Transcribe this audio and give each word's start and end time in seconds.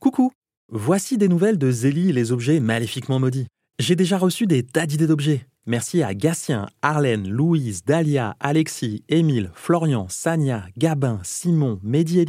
Coucou 0.00 0.32
Voici 0.72 1.18
des 1.18 1.28
nouvelles 1.28 1.58
de 1.58 1.70
Zélie 1.70 2.08
et 2.08 2.14
les 2.14 2.32
objets 2.32 2.58
maléfiquement 2.58 3.20
maudits. 3.20 3.48
J'ai 3.78 3.96
déjà 3.96 4.16
reçu 4.16 4.46
des 4.46 4.62
tas 4.62 4.86
d'idées 4.86 5.06
d'objets. 5.06 5.46
Merci 5.66 6.02
à 6.02 6.14
Gatien, 6.14 6.68
Arlène, 6.80 7.28
Louise, 7.28 7.84
Dalia, 7.84 8.34
Alexis, 8.40 9.04
Émile, 9.10 9.50
Florian, 9.52 10.06
Sania, 10.08 10.64
Gabin, 10.78 11.20
Simon, 11.22 11.80
Mehdi 11.82 12.24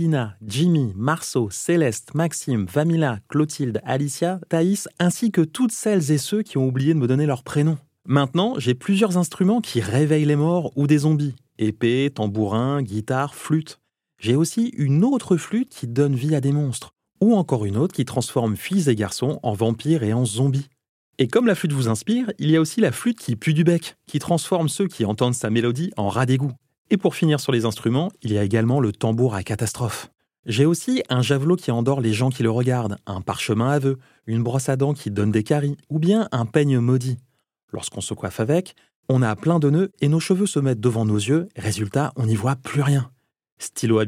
Jimmy, 0.46 0.92
Marceau, 0.98 1.50
Céleste, 1.50 2.14
Maxime, 2.14 2.66
Vamila, 2.66 3.20
Clotilde, 3.30 3.80
Alicia, 3.86 4.42
Thaïs, 4.50 4.90
ainsi 5.00 5.32
que 5.32 5.40
toutes 5.40 5.72
celles 5.72 6.12
et 6.12 6.18
ceux 6.18 6.42
qui 6.42 6.58
ont 6.58 6.68
oublié 6.68 6.94
de 6.94 7.00
me 7.00 7.08
donner 7.08 7.26
leur 7.26 7.44
prénom. 7.44 7.78
Maintenant, 8.06 8.56
j'ai 8.58 8.74
plusieurs 8.74 9.16
instruments 9.18 9.62
qui 9.62 9.80
réveillent 9.80 10.26
les 10.26 10.36
morts 10.36 10.74
ou 10.76 10.88
des 10.88 10.98
zombies. 10.98 11.38
Épée, 11.58 12.12
tambourin, 12.14 12.82
guitare, 12.82 13.34
flûte. 13.34 13.80
J'ai 14.20 14.36
aussi 14.36 14.74
une 14.76 15.06
autre 15.06 15.38
flûte 15.38 15.70
qui 15.70 15.88
donne 15.88 16.16
vie 16.16 16.36
à 16.36 16.42
des 16.42 16.52
monstres 16.52 16.92
ou 17.22 17.36
encore 17.36 17.66
une 17.66 17.78
autre 17.78 17.94
qui 17.94 18.04
transforme 18.04 18.58
filles 18.58 18.90
et 18.90 18.96
garçons 18.96 19.40
en 19.44 19.54
vampires 19.54 20.04
et 20.04 20.12
en 20.12 20.26
zombies. 20.26 20.68
Et 21.20 21.28
comme 21.28 21.46
la 21.46 21.56
flûte 21.56 21.74
vous 21.74 21.88
inspire, 21.88 22.32
il 22.40 22.50
y 22.50 22.58
a 22.58 22.62
aussi 22.62 22.82
la 22.82 22.92
flûte 22.92 23.20
qui 23.20 23.36
pue 23.36 23.54
du 23.54 23.64
bec, 23.64 23.96
qui 24.08 24.20
transforme 24.20 24.70
ceux 24.70 24.88
qui 24.88 25.06
entendent 25.06 25.36
sa 25.36 25.52
mélodie 25.52 25.92
en 25.96 26.10
rat 26.10 26.26
d'égout. 26.26 26.52
Et 26.90 26.98
pour 26.98 27.16
finir 27.16 27.40
sur 27.40 27.52
les 27.52 27.66
instruments, 27.66 28.12
il 28.24 28.34
y 28.34 28.38
a 28.38 28.44
également 28.44 28.80
le 28.80 28.92
tambour 28.92 29.36
à 29.36 29.44
catastrophe. 29.44 30.10
J'ai 30.48 30.66
aussi 30.66 31.04
un 31.10 31.22
javelot 31.22 31.56
qui 31.56 31.70
endort 31.70 32.02
les 32.02 32.14
gens 32.14 32.32
qui 32.32 32.42
le 32.42 32.50
regardent, 32.50 32.98
un 33.06 33.22
parchemin 33.22 33.70
aveu, 33.70 34.00
une 34.26 34.42
brosse 34.42 34.70
à 34.70 34.76
dents 34.76 34.94
qui 34.94 35.12
donne 35.12 35.32
des 35.32 35.44
caries, 35.44 35.78
ou 35.90 36.00
bien 36.00 36.28
un 36.32 36.48
peigne 36.48 36.80
maudit. 36.80 37.18
Lorsqu'on 37.72 38.02
se 38.02 38.16
coiffe 38.16 38.40
avec, 38.40 38.76
on 39.08 39.22
a 39.22 39.36
plein 39.36 39.60
de 39.60 39.70
nœuds 39.70 39.92
et 40.02 40.08
nos 40.08 40.20
cheveux 40.20 40.48
se 40.48 40.60
mettent 40.60 40.80
devant 40.80 41.06
nos 41.06 41.18
yeux, 41.18 41.48
résultat, 41.56 42.12
on 42.16 42.26
n'y 42.26 42.36
voit 42.36 42.56
plus 42.56 42.82
rien. 42.82 43.12
Stylo 43.60 44.00
à 44.00 44.06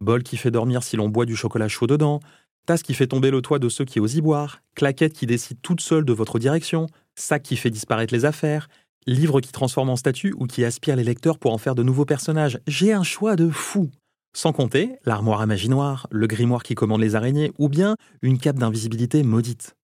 bol 0.00 0.22
qui 0.22 0.36
fait 0.36 0.50
dormir 0.50 0.82
si 0.82 0.96
l'on 0.96 1.08
boit 1.08 1.26
du 1.26 1.36
chocolat 1.36 1.68
chaud 1.68 1.86
dedans, 1.86 2.20
tasse 2.66 2.82
qui 2.82 2.94
fait 2.94 3.06
tomber 3.06 3.30
le 3.30 3.40
toit 3.40 3.58
de 3.58 3.68
ceux 3.68 3.84
qui 3.84 4.00
osent 4.00 4.16
y 4.16 4.20
boire, 4.20 4.60
claquette 4.74 5.12
qui 5.12 5.26
décide 5.26 5.58
toute 5.62 5.80
seule 5.80 6.04
de 6.04 6.12
votre 6.12 6.38
direction, 6.38 6.86
sac 7.14 7.42
qui 7.42 7.56
fait 7.56 7.70
disparaître 7.70 8.12
les 8.12 8.24
affaires, 8.24 8.68
livre 9.06 9.40
qui 9.40 9.52
transforme 9.52 9.90
en 9.90 9.96
statue 9.96 10.34
ou 10.36 10.46
qui 10.46 10.64
aspire 10.64 10.96
les 10.96 11.04
lecteurs 11.04 11.38
pour 11.38 11.52
en 11.52 11.58
faire 11.58 11.74
de 11.74 11.82
nouveaux 11.82 12.04
personnages. 12.04 12.58
J'ai 12.66 12.92
un 12.92 13.04
choix 13.04 13.36
de 13.36 13.48
fou. 13.48 13.90
Sans 14.34 14.52
compter 14.52 14.96
l'armoire 15.06 15.40
à 15.40 15.46
magie 15.46 15.70
noire, 15.70 16.08
le 16.10 16.26
grimoire 16.26 16.62
qui 16.62 16.74
commande 16.74 17.00
les 17.00 17.14
araignées 17.14 17.52
ou 17.58 17.68
bien 17.68 17.96
une 18.20 18.38
cape 18.38 18.58
d'invisibilité 18.58 19.22
maudite. 19.22 19.76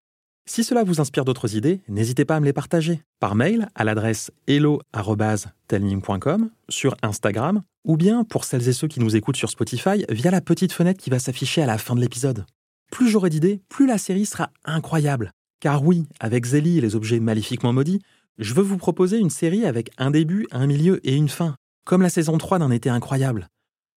Si 0.45 0.65
cela 0.65 0.83
vous 0.83 1.01
inspire 1.01 1.25
d'autres 1.25 1.55
idées, 1.55 1.83
n'hésitez 1.89 2.25
pas 2.25 2.37
à 2.37 2.41
me 2.41 2.45
les 2.45 2.53
partager 2.53 3.01
par 3.21 3.37
mail 3.37 3.69
à 3.77 3.85
l'adresse 3.85 4.33
hello@telming.com, 4.49 6.51
sur 6.69 6.97
Instagram 7.03 7.63
ou 7.85 7.97
bien 7.97 8.25
pour 8.25 8.45
celles 8.45 8.69
et 8.69 8.73
ceux 8.73 8.89
qui 8.89 9.01
nous 9.01 9.15
écoutent 9.15 9.37
sur 9.37 9.51
Spotify 9.51 10.05
via 10.09 10.33
la 10.33 10.41
petite 10.41 10.73
fenêtre 10.73 11.01
qui 11.01 11.11
va 11.11 11.21
s'afficher 11.21 11.63
à 11.63 11.67
la 11.67 11.79
fin 11.79 11.95
de 11.95 12.01
l'épisode. 12.01 12.45
Plus 12.91 13.09
j'aurai 13.09 13.31
d'idées, 13.31 13.61
plus 13.69 13.87
la 13.87 13.99
série 13.99 14.27
sera 14.27 14.51
incroyable. 14.65 15.31
Car 15.61 15.85
oui, 15.85 16.07
avec 16.19 16.45
Zélie 16.45 16.79
et 16.79 16.81
les 16.81 16.97
objets 16.97 17.21
maléfiquement 17.21 17.73
maudits, 17.73 18.03
je 18.39 18.53
veux 18.53 18.63
vous 18.63 18.79
proposer 18.79 19.19
une 19.19 19.31
série 19.31 19.65
avec 19.65 19.93
un 19.97 20.11
début, 20.11 20.49
un 20.51 20.67
milieu 20.67 20.99
et 21.07 21.15
une 21.15 21.29
fin, 21.29 21.55
comme 21.85 22.03
la 22.03 22.11
saison 22.11 22.37
3 22.37 22.59
d'un 22.59 22.73
été 22.73 22.91
incroyable. 22.91 23.47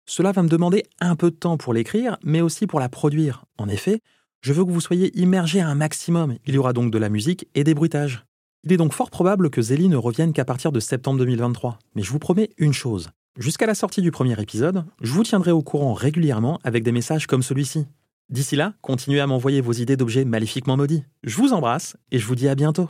Cela 0.05 0.31
va 0.31 0.43
me 0.43 0.49
demander 0.49 0.83
un 0.99 1.15
peu 1.15 1.31
de 1.31 1.35
temps 1.35 1.57
pour 1.57 1.73
l'écrire, 1.73 2.17
mais 2.23 2.41
aussi 2.41 2.67
pour 2.67 2.79
la 2.79 2.89
produire. 2.89 3.45
En 3.57 3.67
effet, 3.67 4.01
je 4.45 4.53
veux 4.53 4.63
que 4.63 4.69
vous 4.69 4.79
soyez 4.79 5.11
immergés 5.19 5.59
à 5.59 5.67
un 5.67 5.73
maximum. 5.73 6.35
Il 6.45 6.53
y 6.53 6.59
aura 6.59 6.71
donc 6.71 6.91
de 6.91 6.99
la 6.99 7.09
musique 7.09 7.47
et 7.55 7.63
des 7.63 7.73
bruitages. 7.73 8.27
Il 8.63 8.71
est 8.71 8.77
donc 8.77 8.93
fort 8.93 9.09
probable 9.09 9.49
que 9.49 9.59
Zélie 9.59 9.89
ne 9.89 9.97
revienne 9.97 10.33
qu'à 10.33 10.45
partir 10.45 10.71
de 10.71 10.79
septembre 10.79 11.17
2023. 11.17 11.79
Mais 11.95 12.03
je 12.03 12.11
vous 12.11 12.19
promets 12.19 12.51
une 12.59 12.71
chose. 12.71 13.09
Jusqu'à 13.39 13.65
la 13.65 13.73
sortie 13.73 14.03
du 14.03 14.11
premier 14.11 14.39
épisode, 14.39 14.85
je 15.01 15.11
vous 15.11 15.23
tiendrai 15.23 15.49
au 15.49 15.63
courant 15.63 15.95
régulièrement 15.95 16.59
avec 16.63 16.83
des 16.83 16.91
messages 16.91 17.25
comme 17.25 17.41
celui-ci. 17.41 17.87
D'ici 18.29 18.55
là, 18.55 18.75
continuez 18.81 19.19
à 19.19 19.25
m'envoyer 19.25 19.61
vos 19.61 19.73
idées 19.73 19.97
d'objets 19.97 20.25
maléfiquement 20.25 20.77
maudits. 20.77 21.05
Je 21.23 21.37
vous 21.37 21.51
embrasse 21.51 21.97
et 22.11 22.19
je 22.19 22.27
vous 22.27 22.35
dis 22.35 22.47
à 22.47 22.53
bientôt. 22.53 22.87